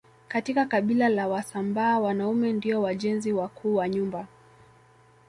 Katika 0.27 0.65
kabila 0.65 1.09
la 1.09 1.27
wasambaa 1.27 1.99
wanaume 1.99 2.53
ndio 2.53 2.81
wajenzi 2.81 3.33
wakuu 3.33 3.75
wa 3.75 3.89
nyumba 3.89 4.27